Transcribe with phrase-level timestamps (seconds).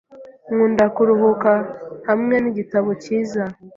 [0.49, 1.51] Nkunda kuruhuka
[2.07, 3.43] hamwe nigitabo cyiza.